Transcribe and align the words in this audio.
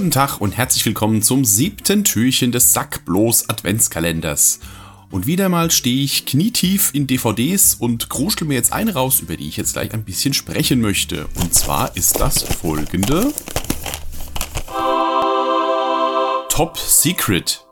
Guten 0.00 0.12
Tag 0.12 0.40
und 0.40 0.56
herzlich 0.56 0.86
willkommen 0.86 1.20
zum 1.20 1.44
siebten 1.44 2.04
Türchen 2.04 2.52
des 2.52 2.72
Sackblos 2.72 3.50
Adventskalenders. 3.50 4.60
Und 5.10 5.26
wieder 5.26 5.50
mal 5.50 5.70
stehe 5.70 6.02
ich 6.02 6.24
knietief 6.24 6.94
in 6.94 7.06
DVDs 7.06 7.74
und 7.74 8.08
kruschel 8.08 8.46
mir 8.46 8.54
jetzt 8.54 8.72
eine 8.72 8.94
raus, 8.94 9.20
über 9.20 9.36
die 9.36 9.46
ich 9.46 9.58
jetzt 9.58 9.74
gleich 9.74 9.92
ein 9.92 10.04
bisschen 10.04 10.32
sprechen 10.32 10.80
möchte. 10.80 11.28
Und 11.34 11.52
zwar 11.52 11.94
ist 11.98 12.18
das 12.18 12.42
folgende. 12.42 13.30
Top 16.48 16.78
Secret. 16.78 17.62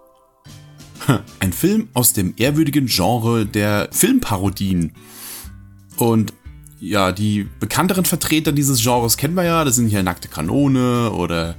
Ein 1.41 1.55
Film 1.55 1.89
aus 1.95 2.13
dem 2.13 2.35
ehrwürdigen 2.37 2.89
Genre 2.89 3.47
der 3.47 3.89
Filmparodien. 3.91 4.93
Und 5.97 6.35
ja, 6.79 7.11
die 7.11 7.49
bekannteren 7.59 8.05
Vertreter 8.05 8.53
dieses 8.53 8.83
Genres 8.83 9.17
kennen 9.17 9.35
wir 9.35 9.45
ja. 9.45 9.65
Das 9.65 9.77
sind 9.77 9.89
hier 9.89 10.03
Nackte 10.03 10.29
Kanone 10.29 11.11
oder 11.11 11.57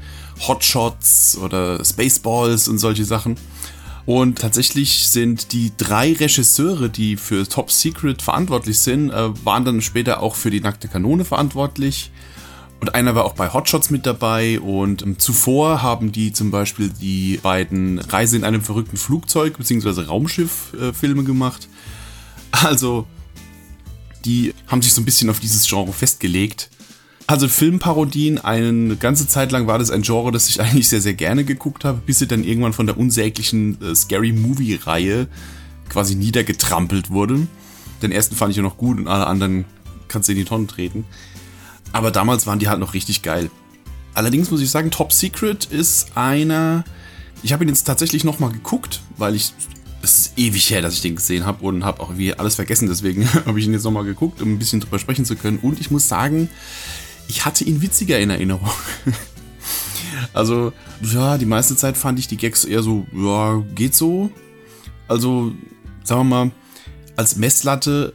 Hotshots 0.47 1.37
oder 1.37 1.83
Spaceballs 1.83 2.67
und 2.67 2.77
solche 2.77 3.05
Sachen. 3.05 3.37
Und 4.05 4.39
tatsächlich 4.39 5.07
sind 5.07 5.51
die 5.51 5.71
drei 5.77 6.13
Regisseure, 6.13 6.89
die 6.89 7.15
für 7.15 7.47
Top 7.47 7.71
Secret 7.71 8.21
verantwortlich 8.21 8.79
sind, 8.79 9.11
äh, 9.11 9.45
waren 9.45 9.65
dann 9.65 9.81
später 9.81 10.23
auch 10.23 10.35
für 10.35 10.49
die 10.49 10.61
Nackte 10.61 10.87
Kanone 10.87 11.25
verantwortlich. 11.25 12.11
Und 12.79 12.95
einer 12.95 13.13
war 13.13 13.25
auch 13.25 13.33
bei 13.33 13.51
Hotshots 13.51 13.89
mit 13.89 14.05
dabei. 14.05 14.59
Und 14.59 15.01
ähm, 15.01 15.19
zuvor 15.19 15.81
haben 15.81 16.11
die 16.11 16.31
zum 16.31 16.49
Beispiel 16.49 16.89
die 16.89 17.39
beiden 17.41 17.99
Reise 17.99 18.37
in 18.37 18.43
einem 18.43 18.61
verrückten 18.61 18.97
Flugzeug 18.97 19.57
bzw. 19.57 20.03
Raumschiff 20.03 20.73
äh, 20.73 21.07
gemacht. 21.23 21.67
Also, 22.51 23.05
die 24.25 24.53
haben 24.67 24.81
sich 24.81 24.93
so 24.93 25.01
ein 25.01 25.05
bisschen 25.05 25.29
auf 25.29 25.39
dieses 25.39 25.67
Genre 25.67 25.93
festgelegt. 25.93 26.69
Also 27.29 27.47
Filmparodien, 27.47 28.39
eine 28.39 28.95
ganze 28.95 29.27
Zeit 29.27 29.51
lang 29.51 29.67
war 29.67 29.77
das 29.77 29.91
ein 29.91 30.01
Genre, 30.01 30.31
das 30.31 30.49
ich 30.49 30.61
eigentlich 30.61 30.89
sehr, 30.89 30.99
sehr 30.99 31.13
gerne 31.13 31.43
geguckt 31.43 31.85
habe, 31.85 32.01
bis 32.03 32.17
sie 32.17 32.25
dann 32.25 32.43
irgendwann 32.43 32.73
von 32.73 32.87
der 32.87 32.97
unsäglichen 32.97 33.79
äh, 33.83 33.93
Scary 33.93 34.31
Movie-Reihe 34.31 35.27
quasi 35.89 36.15
niedergetrampelt 36.15 37.11
wurde. 37.11 37.45
Den 38.01 38.11
ersten 38.11 38.35
fand 38.35 38.49
ich 38.49 38.57
ja 38.57 38.63
noch 38.63 38.77
gut 38.77 38.97
und 38.97 39.07
alle 39.07 39.27
anderen 39.27 39.65
kannst 40.07 40.27
du 40.27 40.31
in 40.31 40.39
die 40.39 40.43
Tonne 40.43 40.65
treten. 40.65 41.05
Aber 41.91 42.09
damals 42.09 42.47
waren 42.47 42.57
die 42.57 42.67
halt 42.67 42.79
noch 42.79 42.95
richtig 42.95 43.21
geil. 43.21 43.51
Allerdings 44.15 44.49
muss 44.49 44.61
ich 44.61 44.71
sagen, 44.71 44.89
Top 44.89 45.13
Secret 45.13 45.65
ist 45.65 46.17
einer. 46.17 46.83
Ich 47.43 47.53
habe 47.53 47.63
ihn 47.63 47.69
jetzt 47.69 47.83
tatsächlich 47.83 48.23
nochmal 48.23 48.51
geguckt, 48.51 49.01
weil 49.17 49.35
ich. 49.35 49.53
Es 50.01 50.17
ist 50.17 50.37
ewig 50.39 50.67
her, 50.71 50.81
dass 50.81 50.93
ich 50.93 51.01
den 51.01 51.17
gesehen 51.17 51.45
habe 51.45 51.63
und 51.63 51.83
habe 51.83 52.01
auch 52.01 52.09
irgendwie 52.09 52.33
alles 52.33 52.55
vergessen. 52.55 52.87
Deswegen 52.87 53.31
habe 53.45 53.59
ich 53.59 53.67
ihn 53.67 53.73
jetzt 53.73 53.83
nochmal 53.83 54.05
geguckt, 54.05 54.41
um 54.41 54.53
ein 54.53 54.57
bisschen 54.57 54.79
drüber 54.79 54.97
sprechen 54.97 55.25
zu 55.25 55.35
können. 55.35 55.59
Und 55.59 55.79
ich 55.79 55.91
muss 55.91 56.07
sagen, 56.07 56.49
ich 57.29 57.45
hatte 57.45 57.63
ihn 57.63 57.81
witziger 57.81 58.19
in 58.19 58.31
Erinnerung. 58.31 58.69
also, 60.33 60.73
ja, 61.01 61.37
die 61.37 61.45
meiste 61.45 61.75
Zeit 61.75 61.95
fand 61.95 62.19
ich 62.19 62.27
die 62.27 62.37
Gags 62.37 62.65
eher 62.65 62.81
so, 62.81 63.05
ja, 63.13 63.63
geht 63.75 63.93
so. 63.93 64.31
Also, 65.07 65.53
sagen 66.03 66.21
wir 66.21 66.45
mal, 66.45 66.51
als 67.15 67.35
Messlatte, 67.35 68.13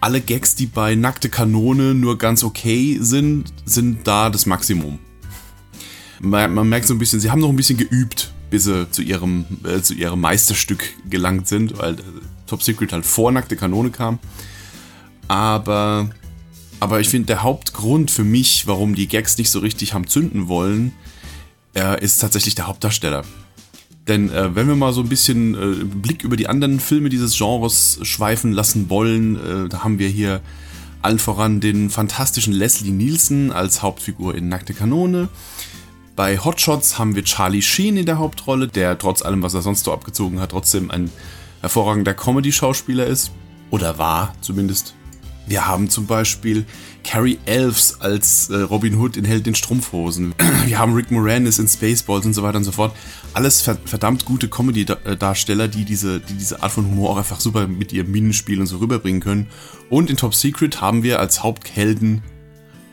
alle 0.00 0.20
Gags, 0.20 0.56
die 0.56 0.66
bei 0.66 0.96
Nackte 0.96 1.28
Kanone 1.28 1.94
nur 1.94 2.18
ganz 2.18 2.42
okay 2.42 2.98
sind, 3.00 3.52
sind 3.64 4.06
da 4.06 4.30
das 4.30 4.46
Maximum. 4.46 4.98
Man, 6.20 6.52
man 6.52 6.68
merkt 6.68 6.88
so 6.88 6.94
ein 6.94 6.98
bisschen, 6.98 7.20
sie 7.20 7.30
haben 7.30 7.40
noch 7.40 7.50
ein 7.50 7.56
bisschen 7.56 7.78
geübt, 7.78 8.32
bis 8.50 8.64
sie 8.64 8.90
zu 8.90 9.02
ihrem, 9.02 9.44
äh, 9.64 9.80
zu 9.80 9.94
ihrem 9.94 10.20
Meisterstück 10.20 10.84
gelangt 11.08 11.46
sind, 11.46 11.78
weil 11.78 11.94
äh, 11.94 12.02
Top 12.48 12.64
Secret 12.64 12.92
halt 12.92 13.06
vor 13.06 13.30
Nackte 13.30 13.54
Kanone 13.54 13.90
kam. 13.90 14.18
Aber 15.28 16.10
aber 16.80 17.00
ich 17.00 17.08
finde, 17.08 17.26
der 17.26 17.42
Hauptgrund 17.42 18.10
für 18.10 18.24
mich, 18.24 18.66
warum 18.66 18.94
die 18.94 19.08
Gags 19.08 19.38
nicht 19.38 19.50
so 19.50 19.60
richtig 19.60 19.94
haben 19.94 20.06
zünden 20.06 20.48
wollen, 20.48 20.92
äh, 21.74 22.02
ist 22.02 22.18
tatsächlich 22.18 22.54
der 22.54 22.66
Hauptdarsteller. 22.66 23.24
Denn 24.08 24.30
äh, 24.30 24.54
wenn 24.54 24.68
wir 24.68 24.76
mal 24.76 24.92
so 24.92 25.00
ein 25.00 25.08
bisschen 25.08 25.54
äh, 25.54 25.84
Blick 25.84 26.22
über 26.22 26.36
die 26.36 26.48
anderen 26.48 26.78
Filme 26.78 27.08
dieses 27.08 27.36
Genres 27.36 27.98
schweifen 28.02 28.52
lassen 28.52 28.88
wollen, 28.88 29.36
äh, 29.36 29.68
da 29.68 29.82
haben 29.82 29.98
wir 29.98 30.08
hier 30.08 30.40
allen 31.02 31.18
voran 31.18 31.60
den 31.60 31.90
fantastischen 31.90 32.52
Leslie 32.52 32.90
Nielsen 32.90 33.52
als 33.52 33.82
Hauptfigur 33.82 34.34
in 34.34 34.48
Nackte 34.48 34.74
Kanone. 34.74 35.28
Bei 36.14 36.38
Hotshots 36.38 36.98
haben 36.98 37.14
wir 37.14 37.24
Charlie 37.24 37.62
Sheen 37.62 37.96
in 37.96 38.06
der 38.06 38.18
Hauptrolle, 38.18 38.68
der 38.68 38.96
trotz 38.98 39.22
allem, 39.22 39.42
was 39.42 39.54
er 39.54 39.62
sonst 39.62 39.84
so 39.84 39.92
abgezogen 39.92 40.40
hat, 40.40 40.50
trotzdem 40.50 40.90
ein 40.90 41.10
hervorragender 41.60 42.14
Comedy-Schauspieler 42.14 43.06
ist. 43.06 43.32
Oder 43.70 43.98
war 43.98 44.34
zumindest. 44.40 44.94
Wir 45.46 45.66
haben 45.66 45.88
zum 45.88 46.06
Beispiel 46.06 46.66
Carrie 47.04 47.38
Elves 47.46 48.00
als 48.00 48.50
äh, 48.50 48.56
Robin 48.56 48.96
Hood 48.96 49.16
in 49.16 49.24
Held 49.24 49.46
in 49.46 49.54
Strumpfhosen. 49.54 50.34
Wir 50.66 50.78
haben 50.78 50.94
Rick 50.94 51.12
Moranis 51.12 51.60
in 51.60 51.68
Spaceballs 51.68 52.26
und 52.26 52.34
so 52.34 52.42
weiter 52.42 52.58
und 52.58 52.64
so 52.64 52.72
fort. 52.72 52.96
Alles 53.32 53.62
verdammt 53.62 54.24
gute 54.24 54.48
Comedy-Darsteller, 54.48 55.68
die 55.68 55.84
diese, 55.84 56.18
die 56.18 56.34
diese 56.34 56.62
Art 56.62 56.72
von 56.72 56.86
Humor 56.86 57.10
auch 57.10 57.18
einfach 57.18 57.38
super 57.38 57.68
mit 57.68 57.92
ihrem 57.92 58.10
Minenspiel 58.10 58.58
und 58.60 58.66
so 58.66 58.78
rüberbringen 58.78 59.20
können. 59.20 59.46
Und 59.88 60.10
in 60.10 60.16
Top 60.16 60.34
Secret 60.34 60.80
haben 60.80 61.04
wir 61.04 61.20
als 61.20 61.44
Haupthelden 61.44 62.22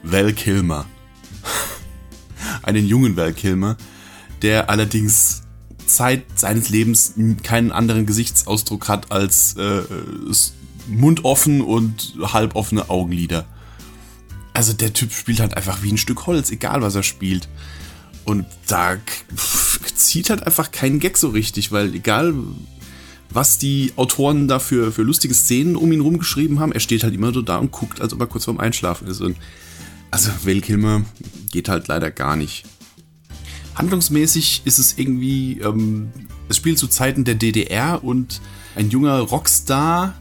Val 0.04 0.34
Kilmer. 0.34 0.86
Einen 2.62 2.86
jungen 2.86 3.18
Val 3.18 3.34
Kilmer, 3.34 3.78
der 4.44 4.70
allerdings 4.70 5.42
Zeit 5.88 6.24
seines 6.36 6.70
Lebens 6.70 7.16
keinen 7.42 7.72
anderen 7.72 8.06
Gesichtsausdruck 8.06 8.88
hat 8.88 9.12
als 9.12 9.56
äh, 9.58 9.82
Mund 10.88 11.26
offen 11.26 11.62
und 11.62 12.16
halboffene 12.22 12.90
Augenlider. 12.90 13.46
Also 14.54 14.74
der 14.74 14.94
Typ 14.94 15.12
spielt 15.12 15.40
halt 15.40 15.58
einfach 15.58 15.82
wie 15.82 15.92
ein 15.92 15.98
Stück 15.98 16.28
Holz, 16.28 16.52
egal 16.52 16.82
was 16.82 16.96
er 16.96 17.04
spielt. 17.04 17.50
Und 18.26 18.46
da 18.68 18.98
zieht 19.96 20.30
halt 20.30 20.44
einfach 20.46 20.72
keinen 20.72 21.00
Gag 21.00 21.18
so 21.18 21.30
richtig, 21.30 21.72
weil 21.72 21.94
egal 21.94 22.34
was 23.30 23.58
die 23.58 23.94
Autoren 23.96 24.48
da 24.48 24.60
für, 24.60 24.92
für 24.92 25.02
lustige 25.02 25.34
Szenen 25.34 25.76
um 25.76 25.92
ihn 25.92 26.02
rumgeschrieben 26.02 26.60
haben, 26.60 26.72
er 26.72 26.80
steht 26.80 27.04
halt 27.04 27.16
immer 27.16 27.34
so 27.34 27.42
da 27.42 27.58
und 27.58 27.72
guckt, 27.72 28.00
als 28.00 28.14
ob 28.14 28.20
er 28.20 28.28
kurz 28.28 28.46
vorm 28.46 28.60
Einschlafen 28.60 29.08
ist. 29.08 29.22
Und 29.22 29.38
also 30.12 30.30
Val 30.44 30.62
Kilmer 30.62 31.04
geht 31.52 31.68
halt 31.68 31.88
leider 31.88 32.12
gar 32.12 32.36
nicht. 32.36 32.66
Handlungsmäßig 33.76 34.62
ist 34.66 34.78
es 34.78 34.98
irgendwie, 35.00 35.60
ähm, 35.60 36.12
es 36.48 36.58
spielt 36.58 36.78
zu 36.78 36.88
Zeiten 36.88 37.24
der 37.24 37.36
DDR 37.36 38.04
und 38.04 38.40
ein 38.76 38.92
junger 38.92 39.20
Rockstar 39.20 40.14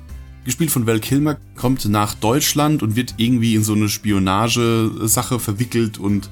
gespielt 0.45 0.71
von 0.71 0.87
Val 0.87 1.01
Kilmer, 1.01 1.37
kommt 1.57 1.85
nach 1.85 2.15
Deutschland 2.15 2.83
und 2.83 2.97
wird 2.97 3.15
irgendwie 3.17 3.55
in 3.55 3.65
so 3.65 3.75
eine 3.75 3.89
Spionagesache 3.89 5.39
verwickelt 5.39 5.99
und 5.99 6.31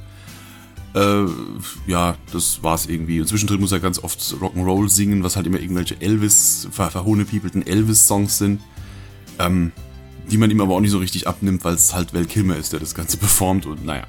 äh, 0.95 1.25
ja, 1.87 2.17
das 2.33 2.63
war's 2.63 2.87
irgendwie. 2.87 3.21
Und 3.21 3.27
zwischendrin 3.29 3.61
muss 3.61 3.73
er 3.73 3.81
ganz 3.81 4.03
oft 4.03 4.21
Rock'n'Roll 4.21 4.89
singen, 4.89 5.23
was 5.23 5.37
halt 5.37 5.47
immer 5.47 5.61
irgendwelche 5.61 6.01
Elvis, 6.01 6.69
ver 6.71 6.91
verhohnepiepelten 6.91 7.67
Elvis-Songs 7.67 8.39
sind, 8.39 8.61
ähm, 9.39 9.73
die 10.31 10.39
man 10.39 10.51
ihm 10.51 10.61
aber 10.61 10.75
auch 10.75 10.81
nicht 10.81 10.91
so 10.91 10.99
richtig 10.99 11.29
abnimmt, 11.29 11.65
weil 11.65 11.75
es 11.75 11.95
halt 11.95 12.13
Val 12.13 12.25
Kilmer 12.25 12.57
ist, 12.57 12.73
der 12.73 12.81
das 12.81 12.95
Ganze 12.95 13.17
performt 13.17 13.67
und 13.67 13.85
naja. 13.85 14.07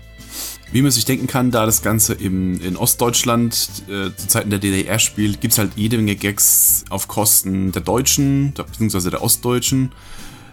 Wie 0.72 0.82
man 0.82 0.92
sich 0.92 1.04
denken 1.04 1.28
kann, 1.28 1.52
da 1.52 1.66
das 1.66 1.82
Ganze 1.82 2.14
im, 2.14 2.62
in 2.62 2.78
Ostdeutschland 2.78 3.54
äh, 3.90 4.16
zu 4.16 4.28
Zeiten 4.28 4.50
der 4.50 4.59
DDR 4.59 5.00
spielt, 5.00 5.42
gibt 5.42 5.52
es 5.52 5.58
halt 5.58 5.72
jede 5.76 5.98
Menge 5.98 6.16
Gags 6.16 6.86
auf 6.90 7.09
Kosten 7.09 7.74
der 7.74 7.82
Deutschen, 7.82 8.54
beziehungsweise 8.54 9.10
der 9.10 9.22
Ostdeutschen. 9.22 9.92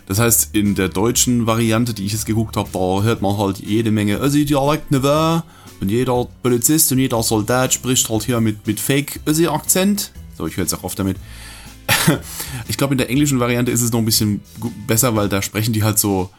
Das 0.07 0.19
heißt, 0.19 0.55
in 0.55 0.75
der 0.75 0.89
deutschen 0.89 1.47
Variante, 1.47 1.95
die 1.95 2.07
ich 2.07 2.13
jetzt 2.13 2.27
geguckt 2.27 2.57
habe, 2.57 2.71
hört 3.05 3.23
man 3.23 3.37
halt 3.37 3.59
jede 3.59 3.93
Menge 3.93 4.17
Össi-Dialekt-Niveau 4.17 5.43
und 5.81 5.91
jeder 5.91 6.27
Polizist 6.43 6.91
und 6.91 6.99
jeder 6.99 7.23
Soldat 7.23 7.73
spricht 7.75 8.09
halt 8.09 8.25
hier 8.25 8.41
mit, 8.41 8.67
mit 8.67 8.81
Fake-Össi-Akzent. 8.81 10.13
So, 10.37 10.47
ich 10.47 10.57
höre 10.57 10.65
jetzt 10.65 10.75
auch 10.75 10.83
oft 10.83 10.99
damit. 10.99 11.19
ich 12.69 12.77
glaube, 12.77 12.95
in 12.95 12.99
der 12.99 13.11
englischen 13.11 13.39
Variante 13.39 13.71
ist 13.71 13.83
es 13.83 13.93
noch 13.93 14.01
ein 14.01 14.05
bisschen 14.05 14.41
besser, 14.87 15.15
weil 15.15 15.29
da 15.29 15.43
sprechen 15.43 15.73
die 15.73 15.85
halt 15.85 15.99
so, 15.99 16.31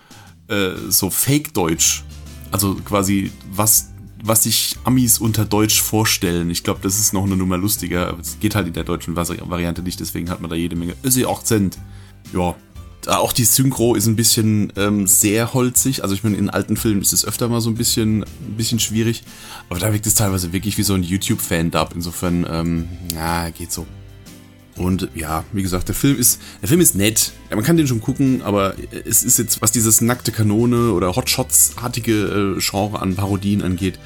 äh, 0.48 0.72
so 0.90 1.10
Fake-Deutsch. 1.10 2.04
Also 2.52 2.76
quasi, 2.76 3.32
was, 3.52 3.90
was 4.24 4.44
sich 4.44 4.76
Amis 4.84 5.20
unter 5.20 5.46
Deutsch 5.46 5.82
vorstellen. 5.82 6.50
Ich 6.50 6.64
glaube, 6.64 6.80
das 6.82 7.00
ist 7.00 7.14
noch 7.14 7.24
eine 7.24 7.38
Nummer 7.38 7.58
lustiger. 7.58 8.18
Es 8.20 8.40
geht 8.40 8.56
halt 8.56 8.68
in 8.68 8.74
der 8.74 8.84
deutschen 8.84 9.16
Variante 9.16 9.82
nicht, 9.82 10.00
deswegen 10.00 10.30
hat 10.30 10.42
man 10.42 10.50
da 10.50 10.56
jede 10.56 10.76
Menge 10.76 10.96
Akzent. 11.28 11.78
Ja. 12.34 12.56
Auch 13.08 13.32
die 13.32 13.46
Synchro 13.46 13.96
ist 13.96 14.08
ein 14.08 14.18
bisschen 14.18 14.74
ähm, 14.76 15.08
sehr 15.08 15.54
holzig. 15.54 16.04
Also 16.04 16.14
ich 16.14 16.24
meine, 16.24 16.36
in 16.36 16.50
alten 16.50 16.76
Filmen 16.76 17.02
ist 17.02 17.14
es 17.14 17.24
öfter 17.24 17.48
mal 17.48 17.62
so 17.62 17.70
ein 17.70 17.76
bisschen, 17.76 18.24
ein 18.24 18.56
bisschen 18.58 18.80
schwierig. 18.80 19.24
Aber 19.70 19.80
da 19.80 19.94
wirkt 19.94 20.06
es 20.06 20.16
teilweise 20.16 20.52
wirklich 20.52 20.78
wie 20.78 20.84
so 20.84 20.96
ein 20.96 21.04
YouTube-Fan-Dub. 21.04 21.94
Insofern, 21.96 22.46
ähm, 22.50 22.88
ja, 23.14 23.50
geht 23.52 23.72
so. 23.72 23.88
Und 24.80 25.10
ja, 25.14 25.44
wie 25.52 25.62
gesagt, 25.62 25.90
der 25.90 25.96
Film 25.96 26.18
ist, 26.18 26.40
der 26.62 26.70
Film 26.70 26.80
ist 26.80 26.96
nett. 26.96 27.34
Man 27.50 27.66
kann 27.66 27.76
den 27.76 27.86
schon 27.86 28.00
gucken, 28.00 28.42
aber 28.42 28.76
es 29.06 29.24
ist 29.24 29.38
jetzt, 29.38 29.62
was 29.62 29.74
dieses 29.74 30.00
nackte 30.00 30.32
Kanone 30.32 30.94
oder 30.94 31.18
Hotshots-artige 31.18 32.56
äh, 32.58 32.60
Genre 32.62 33.02
an 33.02 33.16
Parodien 33.16 33.62
angeht, 33.62 34.00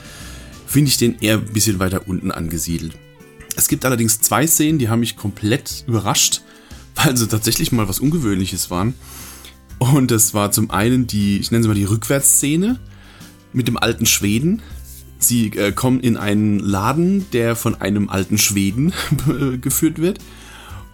finde 0.66 0.90
ich 0.90 0.98
den 0.98 1.20
eher 1.20 1.36
ein 1.36 1.54
bisschen 1.54 1.78
weiter 1.78 2.08
unten 2.08 2.32
angesiedelt. 2.32 2.98
Es 3.56 3.68
gibt 3.68 3.86
allerdings 3.86 4.20
zwei 4.20 4.48
Szenen, 4.48 4.80
die 4.80 4.90
haben 4.90 5.02
mich 5.02 5.16
komplett 5.16 5.84
überrascht, 5.86 6.42
weil 6.96 7.16
sie 7.16 7.28
tatsächlich 7.28 7.72
mal 7.72 7.88
was 7.88 8.00
Ungewöhnliches 8.00 8.72
waren. 8.72 8.96
Und 9.78 10.10
das 10.10 10.34
war 10.34 10.52
zum 10.52 10.72
einen 10.72 11.06
die, 11.06 11.38
ich 11.38 11.52
nenne 11.52 11.62
sie 11.62 11.70
mal 11.70 11.76
die 11.76 11.84
Rückwärtsszene 11.84 12.80
mit 13.54 13.68
dem 13.68 13.78
alten 13.78 14.08
Schweden. 14.08 14.64
Sie 15.20 15.50
äh, 15.50 15.72
kommen 15.72 16.00
in 16.00 16.18
einen 16.18 16.58
Laden, 16.58 17.30
der 17.32 17.56
von 17.56 17.80
einem 17.80 18.10
alten 18.10 18.40
Schweden 18.40 18.92
geführt 19.62 20.00
wird. 20.00 20.18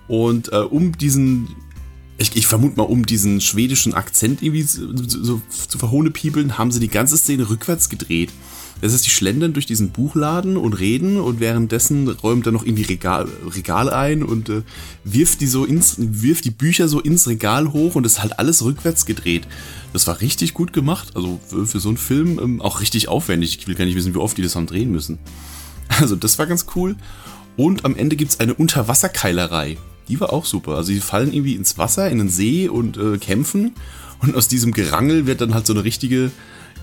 Und 0.09 0.51
äh, 0.51 0.57
um 0.57 0.97
diesen, 0.97 1.55
ich, 2.17 2.35
ich, 2.35 2.47
vermute 2.47 2.77
mal, 2.77 2.83
um 2.83 3.05
diesen 3.05 3.39
schwedischen 3.39 3.93
Akzent 3.93 4.41
irgendwie 4.41 4.63
so, 4.63 4.87
so, 5.05 5.41
zu 5.47 5.77
verhohnepiebeln, 5.77 6.57
haben 6.57 6.71
sie 6.71 6.79
die 6.79 6.89
ganze 6.89 7.15
Szene 7.15 7.49
rückwärts 7.49 7.89
gedreht. 7.89 8.31
Das 8.81 8.93
heißt, 8.93 9.05
die 9.05 9.11
schlendern 9.11 9.53
durch 9.53 9.67
diesen 9.67 9.91
Buchladen 9.91 10.57
und 10.57 10.73
reden 10.73 11.19
und 11.19 11.39
währenddessen 11.39 12.07
räumt 12.07 12.47
er 12.47 12.53
noch 12.53 12.63
in 12.63 12.75
die 12.75 12.83
Regal, 12.83 13.27
Regal 13.53 13.89
ein 13.89 14.23
und 14.23 14.49
äh, 14.49 14.63
wirft 15.03 15.41
die 15.41 15.47
so 15.47 15.63
ins, 15.63 15.95
wirft 15.99 16.45
die 16.45 16.51
Bücher 16.51 16.87
so 16.87 16.99
ins 16.99 17.27
Regal 17.27 17.71
hoch 17.71 17.95
und 17.95 18.05
ist 18.05 18.21
halt 18.21 18.39
alles 18.39 18.63
rückwärts 18.63 19.05
gedreht. 19.05 19.47
Das 19.93 20.07
war 20.07 20.21
richtig 20.21 20.55
gut 20.55 20.73
gemacht. 20.73 21.09
Also 21.13 21.39
für, 21.45 21.67
für 21.67 21.79
so 21.79 21.89
einen 21.89 21.97
Film 21.97 22.39
ähm, 22.41 22.61
auch 22.61 22.79
richtig 22.79 23.09
aufwendig. 23.09 23.59
Ich 23.59 23.67
will 23.67 23.75
gar 23.75 23.85
nicht 23.85 23.95
wissen, 23.95 24.15
wie 24.15 24.19
oft 24.19 24.37
die 24.37 24.41
das 24.41 24.55
haben 24.55 24.65
drehen 24.65 24.91
müssen. 24.91 25.19
Also 25.99 26.15
das 26.15 26.39
war 26.39 26.45
ganz 26.45 26.67
cool. 26.75 26.95
Und 27.57 27.83
am 27.83 27.95
Ende 27.95 28.15
gibt 28.15 28.31
es 28.31 28.39
eine 28.39 28.53
Unterwasserkeilerei. 28.53 29.77
Die 30.09 30.19
war 30.19 30.33
auch 30.33 30.45
super. 30.45 30.75
Also 30.75 30.91
die 30.91 30.99
fallen 30.99 31.31
irgendwie 31.31 31.55
ins 31.55 31.77
Wasser, 31.77 32.09
in 32.09 32.17
den 32.17 32.29
See 32.29 32.67
und 32.67 32.97
äh, 32.97 33.17
kämpfen. 33.17 33.75
Und 34.19 34.35
aus 34.35 34.47
diesem 34.47 34.73
Gerangel 34.73 35.27
wird 35.27 35.39
dann 35.39 35.53
halt 35.53 35.65
so 35.65 35.73
eine 35.73 35.83
richtige 35.83 36.31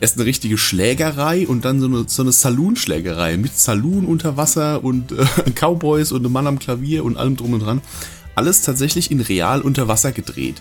erst 0.00 0.17
eine 0.17 0.26
richtige 0.26 0.58
Schlägerei 0.58 1.46
und 1.46 1.64
dann 1.64 1.81
so 1.81 1.87
eine, 1.87 2.05
so 2.06 2.23
eine 2.23 2.32
Saloon-Schlägerei 2.32 3.37
mit 3.37 3.56
Saloon 3.56 4.05
unter 4.05 4.37
Wasser 4.37 4.84
und 4.84 5.12
äh, 5.12 5.25
Cowboys 5.55 6.12
und 6.12 6.25
einem 6.25 6.32
Mann 6.32 6.46
am 6.46 6.58
Klavier 6.58 7.05
und 7.05 7.17
allem 7.17 7.37
drum 7.37 7.55
und 7.55 7.61
dran. 7.61 7.81
Alles 8.34 8.62
tatsächlich 8.62 9.11
in 9.11 9.20
real 9.20 9.62
unter 9.62 9.88
Wasser 9.88 10.12
gedreht. 10.12 10.61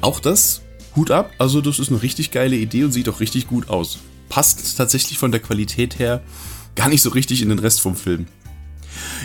Auch 0.00 0.20
das, 0.20 0.62
Hut 0.96 1.10
ab, 1.10 1.32
also 1.38 1.60
das 1.60 1.78
ist 1.78 1.90
eine 1.90 2.02
richtig 2.02 2.30
geile 2.30 2.56
Idee 2.56 2.84
und 2.84 2.92
sieht 2.92 3.08
auch 3.08 3.20
richtig 3.20 3.46
gut 3.46 3.68
aus. 3.68 3.98
Passt 4.28 4.76
tatsächlich 4.76 5.18
von 5.18 5.30
der 5.30 5.40
Qualität 5.40 5.98
her 5.98 6.22
gar 6.74 6.88
nicht 6.88 7.02
so 7.02 7.10
richtig 7.10 7.42
in 7.42 7.50
den 7.50 7.58
Rest 7.58 7.80
vom 7.80 7.96
Film. 7.96 8.26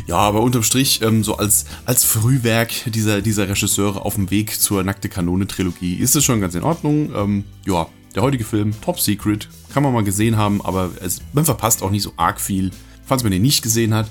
Ja, 0.06 0.18
aber 0.18 0.42
unterm 0.42 0.64
Strich, 0.64 1.02
ähm, 1.02 1.24
so 1.24 1.38
als, 1.38 1.66
als 1.86 2.04
Frühwerk 2.04 2.72
dieser, 2.88 3.22
dieser 3.22 3.48
Regisseure 3.48 4.04
auf 4.04 4.16
dem 4.16 4.30
Weg 4.32 4.60
zur 4.60 4.84
Nackte 4.84 5.08
Kanone-Trilogie 5.08 5.96
ist 5.96 6.16
es 6.16 6.26
schon 6.26 6.42
ganz 6.42 6.56
in 6.56 6.64
Ordnung. 6.64 7.14
Ähm, 7.16 7.44
ja, 7.66 7.88
der 8.14 8.22
heutige 8.22 8.44
Film, 8.44 8.74
Top 8.82 9.00
Secret, 9.00 9.48
kann 9.74 9.82
man 9.82 9.94
mal 9.94 10.04
gesehen 10.04 10.38
haben, 10.38 10.62
aber 10.64 10.92
es, 11.02 11.22
man 11.32 11.46
verpasst 11.46 11.82
auch 11.82 11.90
nicht 11.90 12.04
so 12.04 12.14
arg 12.18 12.42
viel, 12.42 12.72
falls 13.06 13.24
man 13.24 13.32
den 13.32 13.42
nicht 13.42 13.64
gesehen 13.64 13.94
hat. 13.94 14.10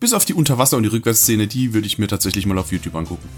Bis 0.00 0.12
auf 0.12 0.24
die 0.24 0.34
Unterwasser- 0.34 0.76
und 0.76 0.82
die 0.82 0.90
Rückwärtsszene, 0.90 1.46
die 1.46 1.72
würde 1.72 1.86
ich 1.86 1.98
mir 1.98 2.08
tatsächlich 2.08 2.44
mal 2.44 2.58
auf 2.58 2.72
YouTube 2.72 2.94
angucken. 2.94 3.28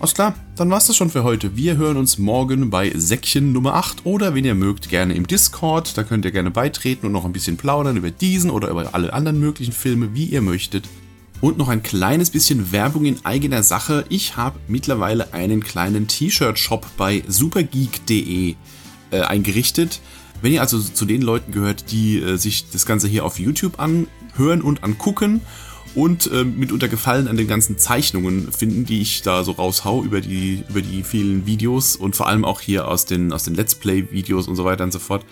Alles 0.00 0.14
klar, 0.14 0.34
dann 0.54 0.70
war's 0.70 0.86
das 0.86 0.96
schon 0.96 1.10
für 1.10 1.24
heute. 1.24 1.56
Wir 1.56 1.76
hören 1.76 1.96
uns 1.96 2.18
morgen 2.18 2.70
bei 2.70 2.92
Säckchen 2.94 3.52
Nummer 3.52 3.74
8 3.74 4.06
oder 4.06 4.32
wenn 4.32 4.44
ihr 4.44 4.54
mögt, 4.54 4.88
gerne 4.88 5.14
im 5.14 5.26
Discord. 5.26 5.98
Da 5.98 6.04
könnt 6.04 6.24
ihr 6.24 6.30
gerne 6.30 6.52
beitreten 6.52 7.06
und 7.06 7.12
noch 7.12 7.24
ein 7.24 7.32
bisschen 7.32 7.56
plaudern 7.56 7.96
über 7.96 8.12
diesen 8.12 8.50
oder 8.50 8.68
über 8.68 8.94
alle 8.94 9.12
anderen 9.12 9.40
möglichen 9.40 9.72
Filme, 9.72 10.14
wie 10.14 10.26
ihr 10.26 10.40
möchtet. 10.40 10.88
Und 11.40 11.56
noch 11.56 11.68
ein 11.68 11.84
kleines 11.84 12.30
bisschen 12.30 12.72
Werbung 12.72 13.04
in 13.04 13.24
eigener 13.24 13.62
Sache. 13.62 14.04
Ich 14.08 14.36
habe 14.36 14.58
mittlerweile 14.66 15.32
einen 15.32 15.62
kleinen 15.62 16.08
T-Shirt-Shop 16.08 16.84
bei 16.96 17.22
supergeek.de 17.28 18.56
äh, 19.12 19.20
eingerichtet. 19.20 20.00
Wenn 20.42 20.52
ihr 20.52 20.60
also 20.60 20.80
zu 20.80 21.04
den 21.04 21.22
Leuten 21.22 21.52
gehört, 21.52 21.92
die 21.92 22.18
äh, 22.18 22.36
sich 22.36 22.70
das 22.70 22.86
Ganze 22.86 23.06
hier 23.06 23.24
auf 23.24 23.38
YouTube 23.38 23.78
anhören 23.78 24.62
und 24.62 24.82
angucken 24.82 25.40
und 25.94 26.28
äh, 26.30 26.42
mitunter 26.42 26.88
Gefallen 26.88 27.28
an 27.28 27.36
den 27.36 27.46
ganzen 27.46 27.78
Zeichnungen 27.78 28.52
finden, 28.52 28.84
die 28.84 29.00
ich 29.00 29.22
da 29.22 29.44
so 29.44 29.52
raushau 29.52 30.02
über 30.02 30.20
die, 30.20 30.64
über 30.68 30.82
die 30.82 31.04
vielen 31.04 31.46
Videos 31.46 31.94
und 31.94 32.16
vor 32.16 32.26
allem 32.26 32.44
auch 32.44 32.60
hier 32.60 32.88
aus 32.88 33.04
den, 33.04 33.32
aus 33.32 33.44
den 33.44 33.54
Let's 33.54 33.76
Play-Videos 33.76 34.48
und 34.48 34.56
so 34.56 34.64
weiter 34.64 34.82
und 34.82 34.92
so 34.92 34.98
fort, 34.98 35.24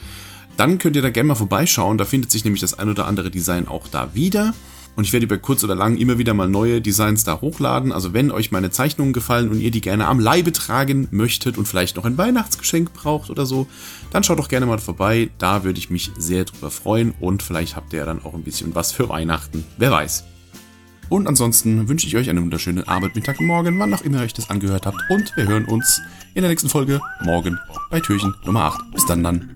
dann 0.57 0.79
könnt 0.79 0.95
ihr 0.95 1.03
da 1.03 1.11
gerne 1.11 1.29
mal 1.29 1.35
vorbeischauen. 1.35 1.99
Da 1.99 2.05
findet 2.05 2.31
sich 2.31 2.45
nämlich 2.45 2.61
das 2.61 2.79
ein 2.79 2.89
oder 2.89 3.07
andere 3.07 3.31
Design 3.31 3.67
auch 3.67 3.89
da 3.89 4.15
wieder. 4.15 4.55
Und 4.97 5.05
ich 5.05 5.13
werde 5.13 5.27
über 5.27 5.37
kurz 5.37 5.63
oder 5.63 5.75
lang 5.75 5.99
immer 5.99 6.19
wieder 6.19 6.33
mal 6.33 6.49
neue 6.49 6.81
Designs 6.81 7.23
da 7.23 7.41
hochladen. 7.41 7.93
Also 7.93 8.15
wenn 8.15 8.31
euch 8.31 8.51
meine 8.51 8.71
Zeichnungen 8.71 9.13
gefallen 9.13 9.51
und 9.51 9.61
ihr 9.61 9.71
die 9.71 9.83
gerne 9.83 10.07
am 10.07 10.19
Leibe 10.19 10.53
tragen 10.53 11.07
möchtet 11.11 11.59
und 11.59 11.69
vielleicht 11.69 11.97
noch 11.97 12.07
ein 12.07 12.17
Weihnachtsgeschenk 12.17 12.95
braucht 12.95 13.29
oder 13.29 13.45
so, 13.45 13.67
dann 14.11 14.25
schaut 14.25 14.39
doch 14.39 14.49
gerne 14.49 14.65
mal 14.65 14.79
vorbei. 14.79 15.29
Da 15.39 15.65
würde 15.65 15.79
ich 15.79 15.91
mich 15.91 16.11
sehr 16.17 16.45
drüber 16.45 16.71
freuen 16.71 17.15
und 17.21 17.43
vielleicht 17.43 17.77
habt 17.77 17.93
ihr 17.93 18.01
ja 18.01 18.07
dann 18.07 18.25
auch 18.25 18.35
ein 18.35 18.43
bisschen 18.43 18.75
was 18.75 18.91
für 18.91 19.09
Weihnachten. 19.11 19.65
Wer 19.77 19.91
weiß. 19.91 20.25
Und 21.09 21.29
ansonsten 21.29 21.89
wünsche 21.89 22.07
ich 22.07 22.17
euch 22.17 22.29
eine 22.29 22.43
wunderschöne 22.43 22.89
Abend, 22.89 23.15
Mittag 23.15 23.39
und 23.39 23.47
Morgen, 23.47 23.79
wann 23.79 23.95
auch 23.95 24.03
immer 24.03 24.19
ihr 24.19 24.25
euch 24.25 24.35
das 24.35 24.51
angehört 24.51 24.87
habt. 24.87 24.99
Und 25.09 25.37
wir 25.37 25.47
hören 25.47 25.67
uns 25.67 26.01
in 26.35 26.43
der 26.43 26.51
nächsten 26.51 26.69
Folge 26.69 27.01
morgen 27.23 27.59
bei 27.91 28.01
Türchen 28.01 28.35
Nummer 28.45 28.65
8. 28.65 28.91
Bis 28.93 29.07
dann 29.07 29.23
dann. 29.23 29.56